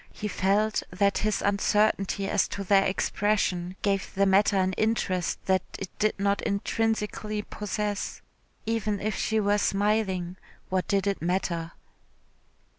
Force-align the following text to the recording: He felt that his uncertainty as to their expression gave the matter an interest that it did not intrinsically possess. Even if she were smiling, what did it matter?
He 0.11 0.27
felt 0.27 0.81
that 0.89 1.19
his 1.19 1.43
uncertainty 1.43 2.27
as 2.27 2.47
to 2.47 2.63
their 2.63 2.85
expression 2.85 3.75
gave 3.83 4.15
the 4.15 4.25
matter 4.25 4.57
an 4.57 4.73
interest 4.73 5.37
that 5.45 5.61
it 5.77 5.91
did 5.99 6.19
not 6.19 6.41
intrinsically 6.41 7.43
possess. 7.43 8.19
Even 8.65 8.99
if 8.99 9.15
she 9.15 9.39
were 9.39 9.59
smiling, 9.59 10.37
what 10.69 10.87
did 10.87 11.05
it 11.05 11.21
matter? 11.21 11.73